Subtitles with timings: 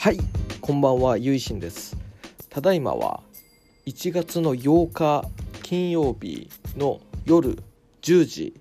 [0.00, 0.18] はい
[0.60, 1.96] こんばんはゆいしんです。
[2.50, 3.20] ただいまは
[3.84, 5.28] 1月の8日
[5.64, 7.58] 金曜日の夜
[8.02, 8.60] 10時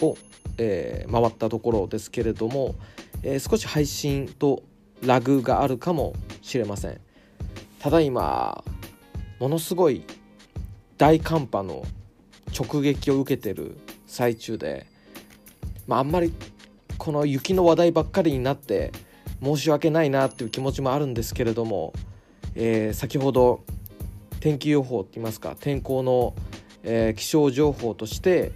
[0.00, 0.16] を、
[0.58, 2.76] えー、回ったところですけれども、
[3.24, 4.62] えー、少し配信と
[5.04, 7.00] ラグがあるかもしれません。
[7.80, 8.62] ただいま
[9.40, 10.04] ものすごい
[10.96, 11.84] 大寒波の
[12.56, 14.86] 直撃を受けてる最中で、
[15.88, 16.32] まあ、あんまり
[16.98, 18.92] この雪の話題ばっかりになって
[19.42, 21.92] 申し訳ないなっていう気持ちもあるんですけれども、
[22.54, 23.64] えー、先ほど
[24.40, 26.34] 天気予報って言いますか天候の、
[26.82, 28.52] えー、気象情報として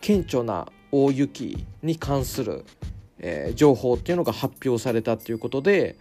[0.00, 2.64] 顕著な大雪に関する、
[3.18, 5.96] えー、情報っていうのが発表されたということで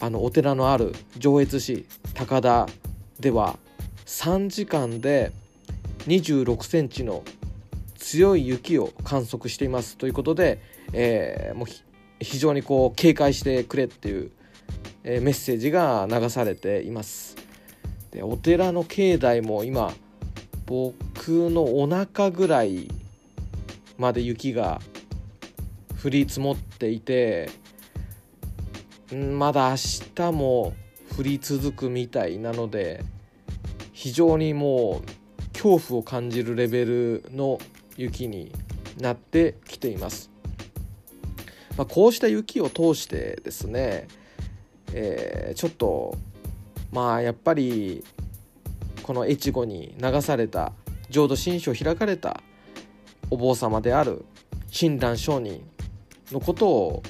[0.00, 2.66] あのお寺のある上越市高田
[3.20, 3.56] では
[4.06, 5.32] 3時間で
[6.06, 7.22] 26センチの
[7.96, 10.60] 強い雪を観測していますということで、
[10.92, 11.66] えー、もう
[12.22, 14.30] 非常にこう警戒してくれっていう、
[15.04, 17.36] えー、メッセージが流されています
[18.10, 19.92] でお寺の境内も今
[20.66, 22.88] 僕のお腹ぐらい
[23.98, 24.80] まで雪が
[26.02, 27.50] 降り積もっていて
[29.12, 29.76] まだ明
[30.14, 30.74] 日も
[31.18, 33.04] 降り続くみたいなので
[33.92, 37.58] 非常にもう恐怖を感じるレベルの
[37.96, 38.50] 雪に
[38.98, 40.31] なってきています。
[41.76, 44.06] まあ、こうした雪を通してですね、
[44.92, 46.16] えー、ちょっと
[46.90, 48.04] まあやっぱり
[49.02, 50.72] この越後に流された
[51.08, 52.42] 浄土真宗開かれた
[53.30, 54.24] お坊様である
[54.70, 55.62] 親鸞上人
[56.30, 57.02] のことを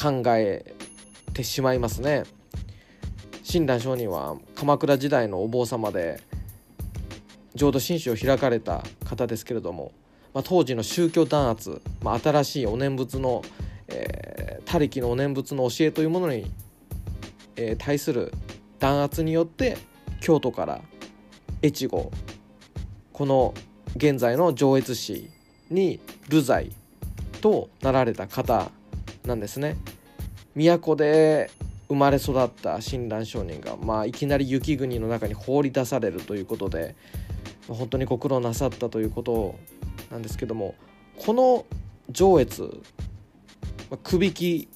[0.00, 0.74] 考え
[1.32, 2.24] てしまいますね。
[3.42, 6.20] 親鸞上人は鎌倉時代のお坊様で
[7.54, 9.92] 浄土真宗を開かれた方ですけれども
[10.34, 13.42] まあ、当時の宗教弾圧、まあ、新しいお念仏の、
[13.88, 16.50] えー、他力のお念仏の教えというものに、
[17.56, 18.32] えー、対する
[18.78, 19.76] 弾圧によって
[20.20, 20.80] 京都から
[21.62, 22.10] 越後
[23.12, 23.54] この
[23.96, 25.30] 現在の上越市
[25.70, 26.72] に流罪
[27.40, 28.70] となられた方
[29.24, 29.76] なんですね。
[30.54, 31.50] 都で
[31.88, 36.94] 生まれ育った親鸞上人が、まあ、いきなり雪国の中に放り出されるということで
[37.68, 39.58] 本当にご苦労なさったということ
[40.10, 40.74] なんですけども
[41.16, 41.64] この
[42.10, 42.80] 上越
[44.02, 44.68] く引き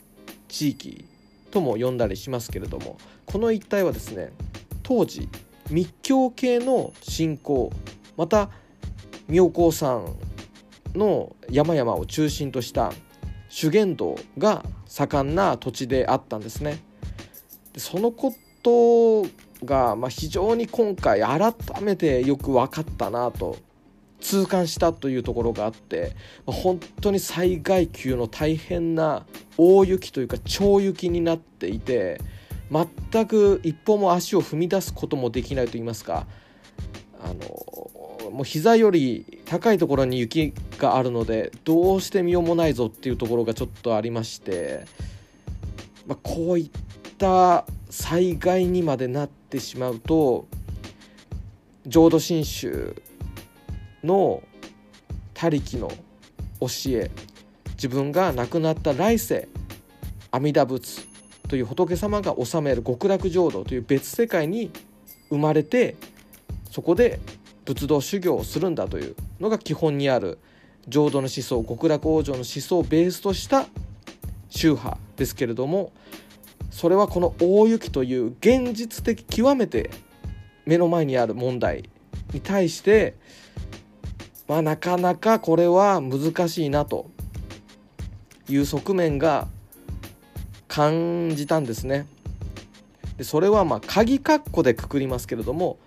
[0.49, 1.05] 地域
[1.51, 4.33] とも呼んだりしますけれどもこの一帯はですね
[4.83, 5.29] 当時
[5.71, 7.73] 密教系の信仰
[8.17, 8.51] また
[9.29, 10.17] 妙高山
[10.95, 12.93] の山々を中心とした
[13.49, 16.79] 修験道が盛んな土地であったんですね。
[17.77, 19.27] そのこと
[19.66, 23.59] が、まあ、非常に今回改めてよく分かったなと
[24.21, 26.12] 痛感したというところがあって
[26.47, 29.27] 本当に災害級の大変な
[29.59, 32.21] 大雪というか超雪になっていて
[32.71, 36.27] 全く一歩も足を踏み出すこともできないと言いますか
[37.22, 44.84] あのもう膝より高いところに雪があるのでどうしてみようもないぞっていうところがちょっとありまして、
[46.06, 46.71] まあ、こういっ
[47.19, 50.47] た災害にまでなってしまうと
[51.87, 52.97] 浄土真宗
[54.03, 54.43] の
[55.35, 55.89] 他力の
[56.61, 57.11] 教え
[57.75, 59.49] 自分が亡くなった来世
[60.31, 61.07] 阿弥陀仏
[61.49, 64.71] という仏様が治める極楽浄土という別世界に
[65.29, 65.97] 生まれて
[66.71, 67.21] そこで
[67.65, 70.39] 仏道修行をするんだというのが基本にある
[70.89, 73.67] 浄土の思想極楽往生の思想をベースとした
[74.49, 75.93] 宗派ですけれども
[76.77, 79.91] それはこの大雪という現実的極めて
[80.67, 81.89] 目の前にある問題
[82.35, 83.15] に対して
[84.47, 87.11] まあ、なかなかこれは難しいなと
[88.49, 89.49] いう側面が
[90.69, 92.07] 感じたんですね。
[93.17, 95.79] でそれはまあ鍵括弧でくくりますけれども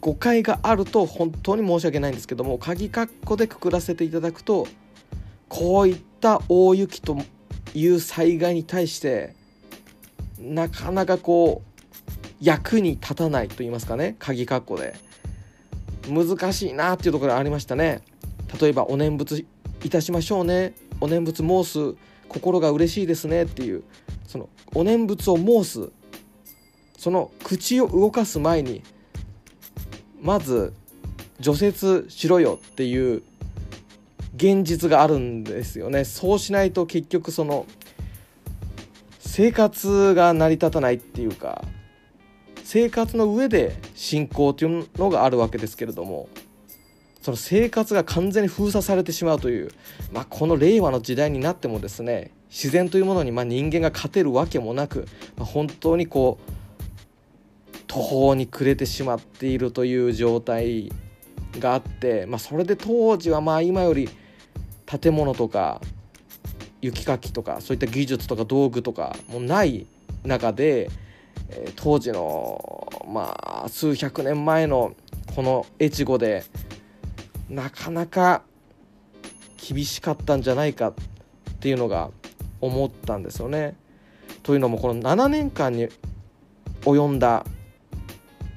[0.00, 4.66] 誤解があると本当に申し訳ないんですけども鍵括弧でくくらせていただくと
[5.50, 7.18] こういった大雪と
[7.74, 9.36] いう災害に対して
[10.40, 11.80] なかなかこう
[12.40, 14.16] 役に立たないと言いますかね。
[14.18, 14.94] 鍵括弧で。
[16.08, 18.02] 難しいなっていうところがありましたね。
[18.60, 19.46] 例えばお念仏
[19.84, 20.74] いたしましょうね。
[21.00, 21.94] お念仏申す
[22.28, 23.84] 心が嬉しいですねっていう。
[24.26, 25.90] そのお念仏を申す。
[26.96, 28.82] その口を動かす前に
[30.20, 30.74] まず
[31.38, 33.22] 除雪しろよっていう
[34.36, 36.04] 現実があるんですよね。
[36.04, 37.66] そうしないと結局その
[39.30, 41.62] 生活が成り立たないっていうか
[42.64, 46.28] 生活の上で信仰というのがあるわけですけれども
[47.22, 49.70] その生活が完全に封鎖されてしまうという、
[50.10, 55.06] まあ、この令和の時代になってもですね自然というものにま人間が勝てるわけもなく、
[55.36, 60.90] まあ、本当にこう途方に暮れてしまっているという状態
[61.60, 64.08] があって、まあ、それで当時はまあ今より
[64.86, 65.80] 建物とか
[66.80, 69.86] 雪かきとかそういった技術とか道具とかもない
[70.24, 70.90] 中で、
[71.50, 74.94] えー、当時のまあ数百年前の
[75.34, 76.44] この越後で
[77.48, 78.42] なかなか
[79.56, 80.94] 厳しかったんじゃないかっ
[81.60, 82.10] ていうのが
[82.60, 83.76] 思ったんですよね。
[84.42, 85.88] というのもこの7年間に
[86.82, 87.44] 及んだ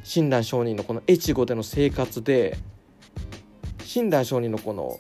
[0.04, 2.58] 親鸞上人のこの越後での生活で
[3.84, 4.98] 親鸞上人のこの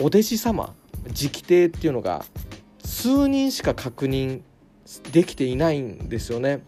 [0.00, 0.74] お弟子様
[1.08, 2.24] 直帝っていうのが
[2.84, 4.42] 数人しか確認
[5.12, 6.62] できていないんですよね。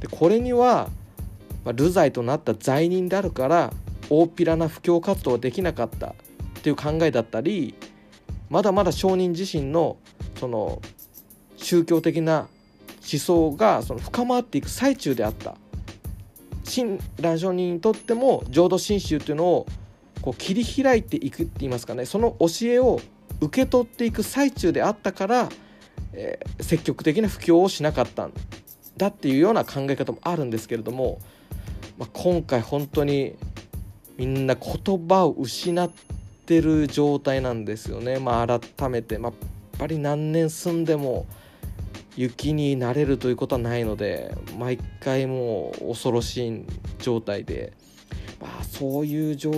[0.00, 0.90] でこれには、
[1.64, 3.72] まあ、流罪となった罪人であるから
[4.10, 6.12] 大っぴらな布教活動はできなかったっ
[6.62, 7.74] ていう考えだったり
[8.50, 9.96] まだまだ証人自身の
[10.38, 10.82] その
[11.56, 12.48] 宗教的な
[13.00, 15.56] 思想がその深まっていく最中であった
[16.64, 19.66] 親鸞上人にとっても浄土真宗っていうのを
[20.22, 23.00] こう切り開いていくって言いますかねその教えを
[23.44, 25.48] 受け取っていく最中であったから、
[26.12, 28.32] えー、積極的な布教をしなかったん
[28.96, 31.20] だっていうような考え方もあるんですけれども、
[31.98, 33.36] まあ、今回本当に
[34.16, 35.90] みんな言葉を失っ
[36.46, 38.18] てる状態なんですよね。
[38.18, 39.38] まあ、改めて、まあ、や
[39.76, 41.26] っぱり何年住んでも
[42.16, 46.64] 雪になれるということはないので毎回もう恐ろしい
[46.98, 47.72] 状態で、
[48.40, 49.50] まあ、そういう状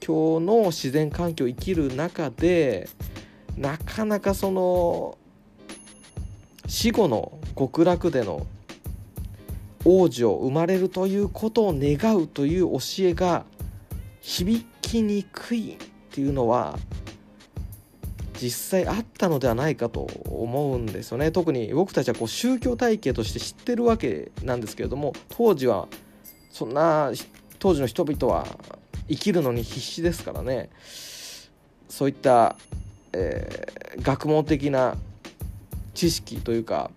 [0.00, 2.88] 況の自然環境を生きる中で
[3.58, 5.18] なかなかその
[6.66, 8.46] 死後の極楽での
[9.84, 13.44] 王女生まれるということを願うという教えが
[14.20, 15.76] 響きにくいっ
[16.10, 16.78] ていうのは
[18.40, 21.32] 実際あったのではないかと思うんですよね。
[21.32, 25.88] 特に僕たちはこう宗教体系として知ってるわけなんですけれども当時は
[26.50, 27.10] そんな
[27.58, 28.46] 当時の人々は
[29.08, 30.70] 生きるのに必死ですからね。
[31.88, 32.56] そういった、
[33.12, 34.96] えー、学問的な
[35.94, 36.90] 知識というか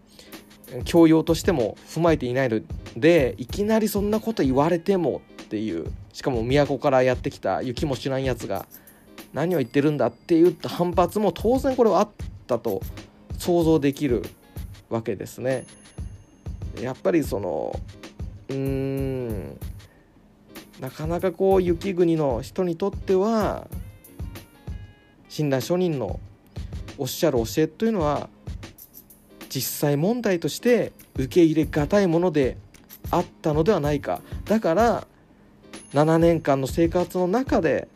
[0.86, 2.62] 教養としても踏まえていないの
[2.96, 8.66] でいきなりそんなこと言われてもっていうしかも都からやってきた雪も知らんやつが
[9.34, 12.10] 何を言ってるんだっていう反発も当然これはあっ
[12.48, 12.82] たと
[13.38, 14.24] 想像できる
[14.90, 15.66] わけですね。
[16.80, 17.78] やっぱりその
[18.50, 19.58] うーん
[20.80, 23.68] なかなかこう雪国の人にとっては
[25.32, 26.20] 親鸞上人の
[26.98, 28.28] おっしゃる教えというのは
[29.50, 32.58] 実際問題として受け入れがたいもので
[33.12, 35.08] あったのではないかだから
[35.94, 37.88] 7年間の生活の中で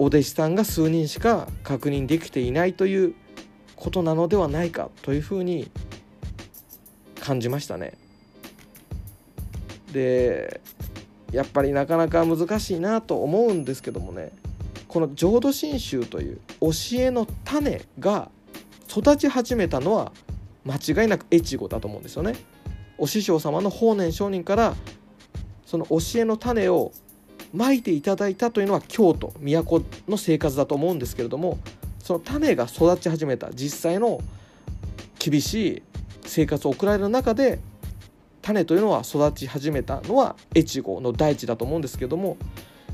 [0.00, 3.14] お弟子さんが数人しか確認できていないという
[3.76, 5.70] ことなのではないかというふうに
[7.20, 7.94] 感じましたね。
[9.92, 10.60] で
[11.30, 14.32] やっぱりなかなか難しいなと思うんですけどもね
[14.98, 18.32] この浄土真宗という教えの種が
[18.88, 20.10] 育ち始めたのは
[20.64, 22.34] 間違いなく越後だと思うんですよね。
[22.98, 24.74] お師匠様の法然上人から
[25.64, 26.90] その教えの種を
[27.54, 31.60] まいていただいたというのは京都都の生活だと思うんですけれども
[32.00, 34.20] その種が育ち始めた実際の
[35.20, 35.82] 厳しい
[36.26, 37.60] 生活を送られる中で
[38.42, 42.36] 種というのは育ち始めたのは越後の大地だと思うんですけども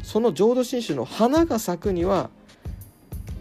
[0.04, 2.28] その浄土真宗の花が咲くには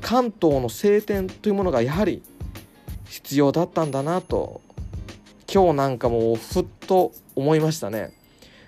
[0.02, 2.24] 関東の晴天というものがやはり
[3.06, 4.62] 必要だったんだなと
[5.54, 8.14] 今日なんかもうふっと思いましたね。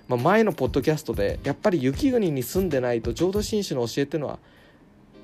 [0.07, 4.37] まあ、前のポッドキャストでやっぱり雪国に住んでないと浄土真宗の教えっていうのは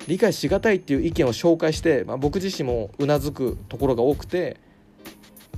[0.07, 4.59] 理解しがたいっていう意見を紹介して、まあ、僕自身もうなずくところが多くて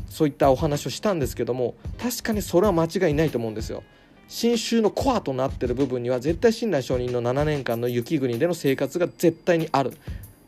[0.09, 3.83] そういったお話をしたんですけども確かにそれは間違いないと思うんですよ。
[4.27, 9.93] 新宗のコアとなってる部分には絶対親鸞上人の7年間の雪国での生活が絶対にある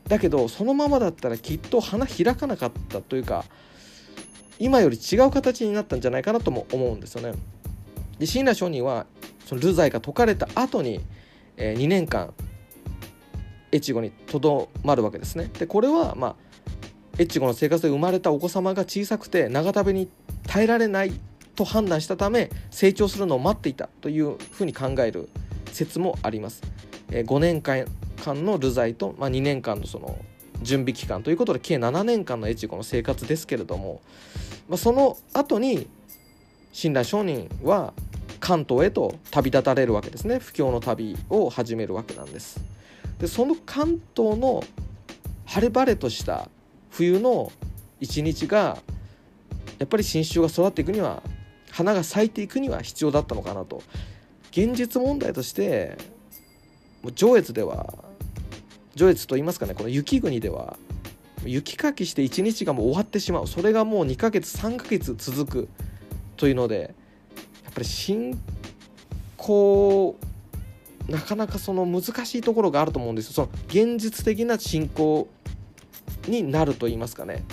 [0.07, 3.45] だけどそのままだったらきっと花開かなかったというか
[4.59, 7.37] 今より違う形になったんじゃないかなとも思うんですよね。
[8.19, 9.05] で親鸞上人は
[9.45, 11.01] その流罪が解かれた後に、
[11.57, 12.33] えー、2年間
[13.73, 15.49] 越後にとどまるわけですね。
[15.59, 16.35] でこれはまあ
[17.19, 20.09] 越後の生活で生まれたお子様が小さくて長旅に
[20.47, 21.13] 耐えられない
[21.55, 25.29] と判断したため成長するのを待っていたというふうに考える
[25.71, 26.61] 説もあります。
[27.11, 27.85] えー、5年間
[28.25, 30.17] の流罪と、まあ、2年間のその
[30.61, 34.01] 準備期間ということで計7年間の越後の生活ですけれども、
[34.67, 35.87] まあ、その後に
[36.73, 37.93] 親鸞上人は
[38.39, 42.59] 関東へと旅立たれるわけですね布教の旅を始めるわけなんです
[43.19, 44.63] でその関東の
[45.45, 46.49] 晴れ晴れとした
[46.89, 47.51] 冬の
[47.99, 48.77] 一日が
[49.79, 51.21] やっぱり新種が育っていくには
[51.75, 53.83] 花が咲いていくには必要だったのかなと。
[54.51, 55.97] 現実問題として
[57.15, 57.93] 上越では
[58.95, 60.77] 上越と言いますかねこの雪国では
[61.43, 63.47] 雪かきして1日がもう終わってしまう。
[63.47, 65.69] それがもう2ヶ月3ヶ月続く
[66.37, 66.95] というので
[67.65, 68.39] やっぱり信
[69.35, 70.15] 仰
[71.09, 73.33] なかなかその難しいところがあると思うんですよ。
[73.33, 75.27] その現実的な信仰
[76.29, 77.43] になると言いますかね。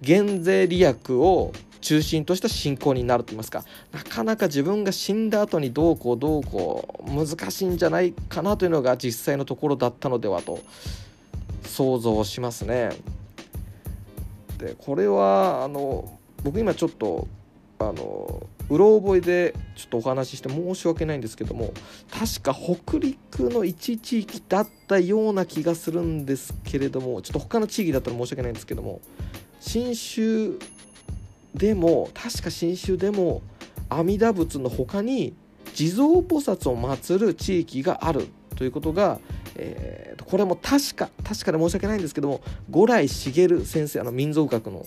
[0.00, 10.60] 減税利益を中心とした信仰になると言いますかなかなか自分が死んだ後にどうこうどうこう難しいんじゃないかなというのが実際のところだったのではと
[11.64, 12.90] 想像しますね。
[14.58, 17.28] でこれはあの僕今ちょっと
[17.78, 21.72] あのうろ覚えでちょっとお話しして申し訳ないんですけども
[22.10, 29.00] 確か北陸の一地域だったような気がするんですけれどもちょっと他の地域だったら申し訳ないんですけども
[29.60, 30.58] 信州
[31.56, 33.42] でも確か信州でも
[33.88, 35.34] 阿弥陀仏の他に
[35.74, 39.20] 地蔵菩薩を祀る地域があるということが、
[39.56, 44.84] えー、これも確か確かで申し訳ないんですけども五来茂先生あの民族学の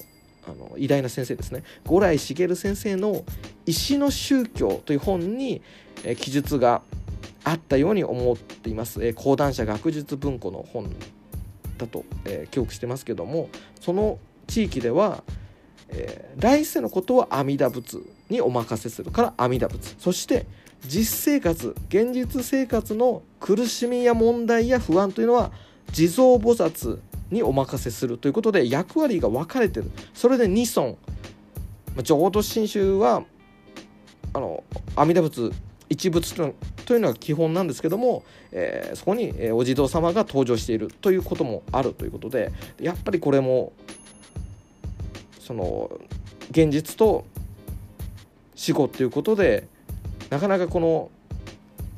[0.48, 1.64] あの偉大な先生ですね。
[1.86, 3.24] 五来茂先生の
[3.68, 5.62] 「石の宗教」という本に、
[6.04, 6.82] えー、記述が
[7.44, 10.90] あったように思っています、えー、講談社学術文庫の本
[11.78, 13.50] だと、えー、記憶してますけども
[13.80, 15.24] その地域では、
[15.92, 19.96] えー、来世のことは阿弥陀仏にお任せするから阿弥陀仏。
[19.98, 20.46] そして
[20.86, 25.52] 実生活現実生活の苦しみや問題や不安というのは
[25.92, 27.00] 地蔵菩薩
[27.32, 29.92] にお任せするということで役割が分かれてる。
[30.14, 30.98] それで二尊。
[32.04, 33.24] 浄土真宗は
[34.34, 34.64] あの
[34.96, 35.52] 阿弥陀仏
[35.90, 36.36] 一仏
[36.86, 43.74] というのが基本なんですけども、えー、そこに、えお地蔵様が登場しているということもあるということでやっぱりこれも
[45.50, 45.90] その
[46.52, 47.26] 現実と
[48.54, 49.68] 死後っていうことで
[50.30, 51.10] なかなかこの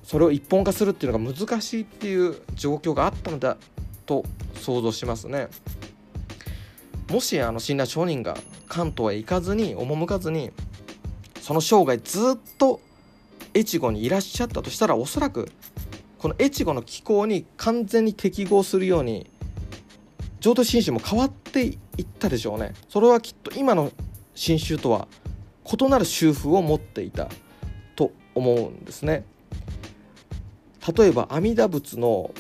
[0.06, 3.58] それを一本化するっていうのが難しいっていう状況があったのだ
[4.06, 4.24] と
[4.56, 5.50] 想像しますね。
[7.10, 8.38] もしあの親鸞上人が
[8.70, 10.52] 関東へ行かずに赴かずに
[11.42, 12.80] その生涯ずっと
[13.54, 15.52] 越後にいらっしゃったとしたらおそらく
[16.20, 19.30] この越後の気候に完全に適合するように
[20.42, 22.74] 浄土真宗も変わっていったでしょうね。
[22.90, 23.92] それはきっと今の
[24.34, 25.08] 真宗とは
[25.72, 27.30] 異なる宗風を持っていた
[27.96, 29.24] と思うんですね。
[30.98, 32.34] 例えば阿弥陀仏の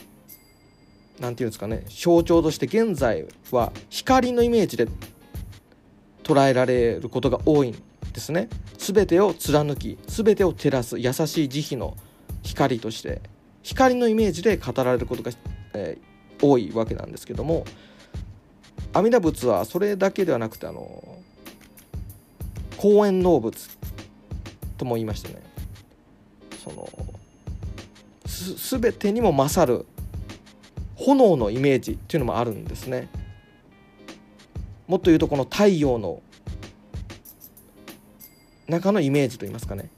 [1.20, 4.88] 何て言うんですかね象徴として現在は光のイメージで
[6.24, 7.74] 捉えられることが多いん
[8.14, 8.50] ですね。
[8.80, 11.96] 全てを貫き全てを照らす優しい慈悲の
[12.42, 13.22] 光として
[13.62, 15.32] 光のイメージで語られることが、
[15.76, 17.64] えー、多いわけなんですけども
[18.94, 21.18] 阿弥陀仏はそれだけではなくてあの
[22.78, 23.70] 公園能仏
[24.78, 25.42] とも言いましてね。
[26.64, 26.90] その
[28.26, 29.86] す全てにも勝る
[30.96, 33.08] 炎のイメージっていうのもあるんですね。
[34.88, 36.22] もっと言うとこの太陽の
[38.68, 39.90] 中のイメージといいますかね。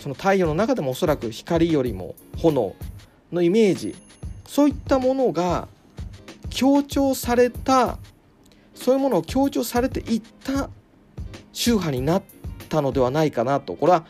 [0.00, 2.74] その太陽の中でもおそらく光よりも炎
[3.32, 3.94] のイメージ。
[4.46, 5.68] そういったものが
[6.50, 7.98] 強調された
[8.76, 10.70] そういうものを強調されていった
[11.52, 12.22] 宗派になっ
[12.68, 14.04] たのではないかなとこれは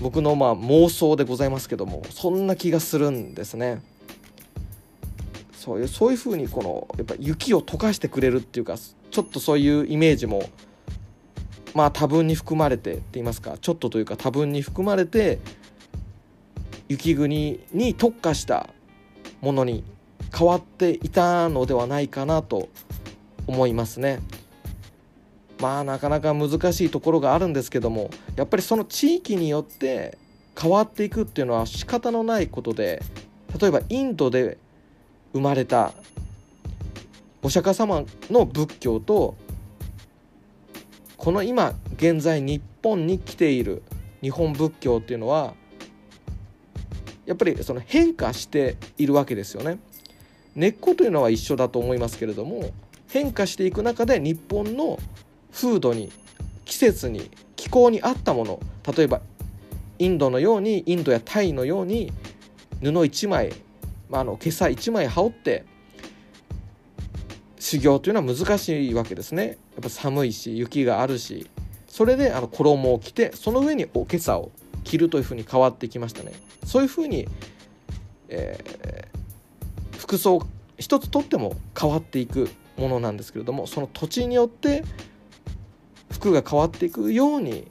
[0.00, 3.82] 僕のまあ妄想でございますけどもそんな気がするんですね。
[5.52, 10.42] そういうそういうふうにこのやっぱ雪を溶かしてくれるっていうかちょっとそういうイメージも
[11.72, 15.38] まあ多分に含まれてって言いますかちょっとというか多分に含まれて
[16.88, 18.70] 雪国に特化した
[19.40, 19.84] ものに
[20.36, 22.68] 変わっていたのではないかなと
[23.46, 24.20] 思いますね。
[25.60, 30.18] まあなかなか難しいところがあるんですけどもやっぱりその地域によって
[30.60, 33.00] 変わっていくっていうのは仕方のないことで
[33.60, 34.58] 例えばインドで
[35.32, 35.92] 生まれた
[37.42, 39.36] お釈迦様の仏教と
[41.16, 43.82] この今現在日本に来ている
[44.20, 45.54] 日本仏教っていうのは
[47.24, 49.78] やっぱりその変化しているわけですよね。
[50.54, 52.72] 根っこというのは一緒だと思いますけれども
[53.12, 54.98] 変化していく中で日本の
[55.52, 56.10] 風土に
[56.64, 58.60] 季節に気候に合ったもの
[58.96, 59.20] 例えば
[59.98, 62.10] インドのようにインドやタイのように
[62.80, 63.52] 布1枚、
[64.08, 65.64] まあ、あの今朝1枚羽織って
[67.58, 69.46] 修行というのは難しいわけですね。
[69.46, 71.48] やっぱ寒いし雪があるし
[71.86, 74.50] それであの衣を着てその上にお今朝を
[74.84, 76.32] 着るというふうに変わってきましたね。
[76.64, 77.28] そういうふうに、
[78.30, 80.40] えー、服装
[80.78, 84.84] 一つとっても変わっていくものなんですけれどもその土地によって
[86.10, 87.70] 服が変わっていくように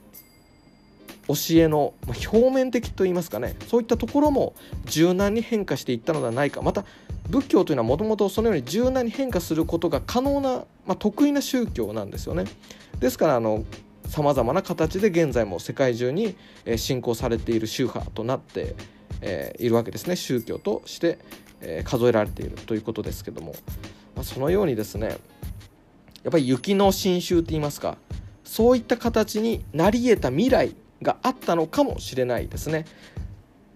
[1.28, 4.54] 教えの表面的といいますかねそういったところも
[4.84, 6.62] 柔軟に変化していったのではないか。
[6.62, 6.84] また
[7.30, 12.44] 仏教というのはもともとそのように柔軟に変化することが可能な、まあ、得意な宗教なんですよね。
[12.98, 13.64] ですからあの
[14.06, 16.36] さまざまな形で現在も世界中に
[16.76, 18.74] 信仰されている宗派となって、
[19.22, 20.16] え、いるわけですね。
[20.16, 21.18] 宗教として、
[21.62, 23.54] え、数えられているということですけども、
[24.14, 25.18] まあ、そのようにですね
[26.22, 27.96] やっぱり雪の新宗って言いますか
[28.44, 32.84] そういった形になり得た未来があったのかもしれないですね。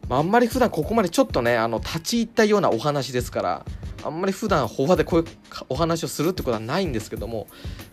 [0.08, 3.64] まあ、あんまり普段ここまでちょっとねあの立ち入ったようなお話ですから
[4.04, 5.26] あんまり普段法話でこういう
[5.68, 7.48] お話をするってことはないんですけども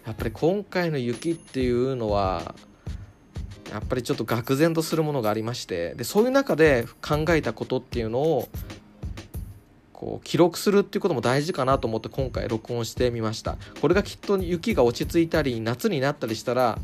[0.05, 2.53] やっぱり今回の雪っていうのは
[3.71, 8.47] やっぱりちょっと愕然とするものがありましてでそういう中で考えたことっていうのを
[10.03, 13.55] こう記録するっていうことも大事かなと思って今回録音してみました。
[13.79, 16.77] これがきっと雪が落ち着いたり夏になったりしたら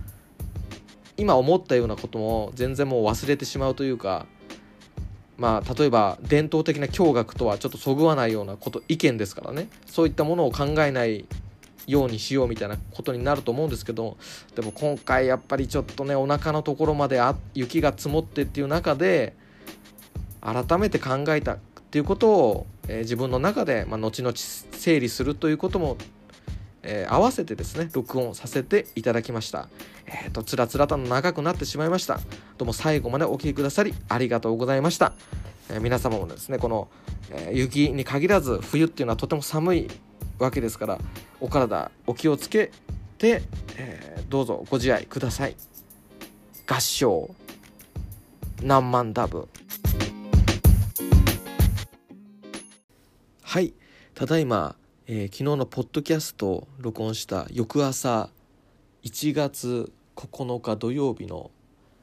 [1.18, 4.26] 今思ったようなことも全然もう忘れてしまうというか
[5.38, 9.68] まあ例えば伝統的な教学とはちょっとそぐわないようなこと意見ですからね。
[9.86, 11.26] そういったものを考えない
[11.88, 14.16] ようにしようみたいなことになると思うんですけど
[14.56, 19.34] でも今回やっぱりちょっとねお腹のところまであ雪が積もってっていう中で
[20.42, 21.58] 改めて考えた
[21.90, 25.98] っていうことを、えー、自分の中で、まあ、後々整理するということも
[26.82, 29.68] えー、合わせてですね録音させていただきました。
[30.06, 32.20] えっ、ー、とつらつらと長くなってしまいました。
[32.58, 35.14] どうも最後までお聴きくださりありがとうございました、
[35.70, 36.88] えー、皆様もですねこの、
[37.32, 39.88] え雪に限らず冬っていうのはとても寒い
[40.40, 41.00] わけですから
[41.40, 42.72] お体お気をつけ
[43.18, 43.42] て、
[43.78, 45.56] えどうぞご自愛ください。
[46.66, 47.36] 合唱。
[48.62, 49.48] 何万ダブ。
[53.50, 53.74] はい。
[54.14, 54.76] ただいま
[55.08, 58.30] えー、昨日のポッドキャストを録音した翌朝
[59.02, 61.50] 1月9日土曜日の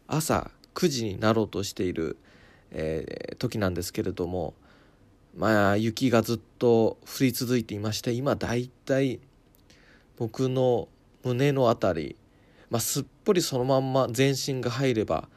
[0.09, 2.19] 朝9時になろうとしている、
[2.73, 4.55] えー、時なんですけれども
[5.37, 9.21] まあ雪がずっと降り続いていまして今だいたい
[10.17, 10.89] 僕の
[11.23, 12.17] 胸の辺り、
[12.71, 15.29] まあ、すっぽりそのまんま全身が入れば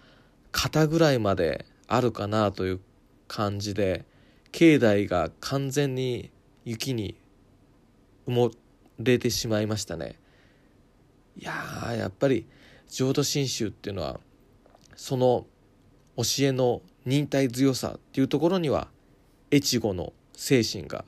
[0.51, 2.79] 肩ぐらいまであるかなという
[3.27, 4.05] 感じで
[4.51, 6.31] 境内が完全に
[6.65, 7.15] 雪に
[8.27, 8.51] 埋も
[8.99, 10.15] れてしまいましたね。
[11.37, 12.45] いややっぱり
[12.89, 14.19] 浄土真宗っていうのは
[14.95, 15.45] その
[16.17, 18.89] 教えの忍耐強さっていうところには
[19.51, 21.05] 越後の精神が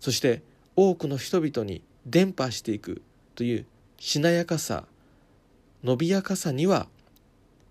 [0.00, 0.42] そして
[0.76, 3.02] 多くの人々に伝播していく
[3.34, 3.66] という
[3.98, 4.84] しなやかさ
[5.84, 6.86] 伸びやかさには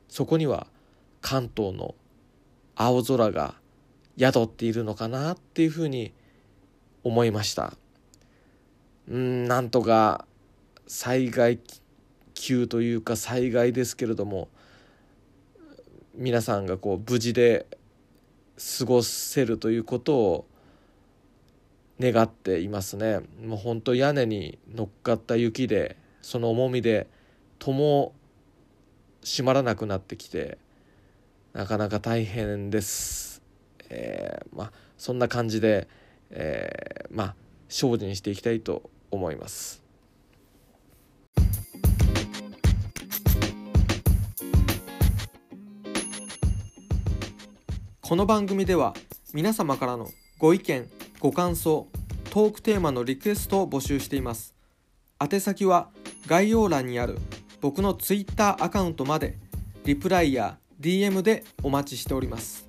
[0.10, 0.68] そこには
[1.22, 1.96] 関東の
[2.76, 3.56] 青空が
[4.18, 6.14] 宿っているのかなっていうふうに
[7.04, 7.74] 思いました。
[9.10, 10.26] うんなんとか
[10.88, 11.60] 災害
[12.34, 14.50] 級というか災害ですけれども
[16.16, 17.68] 皆さんがこう無事で
[18.80, 20.46] 過ごせるということを
[22.00, 27.08] 願っていますねもう本当屋根に乗っかった雪でその重みで
[27.60, 28.14] 戸も
[29.24, 30.58] 閉まらなくなってきて
[31.54, 33.25] なかなか大変です、
[33.90, 35.88] えー、まあそんな感じで、
[36.30, 37.36] えー、まあ
[37.70, 39.84] 精進していきたいと思います。
[48.02, 48.94] この番組では
[49.34, 50.88] 皆様からのご意見
[51.20, 51.88] ご感想
[52.30, 54.54] トークテーマのリクエストを募集しています。
[55.20, 55.90] 宛先は
[56.28, 57.18] 概要欄にある
[57.62, 59.38] 僕の Twitter アカウントまで
[59.86, 62.65] リプライや DM でお待ちしております。